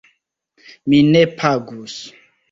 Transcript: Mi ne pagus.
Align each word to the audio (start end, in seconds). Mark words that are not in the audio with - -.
Mi 0.93 1.01
ne 1.09 1.21
pagus. 1.41 1.99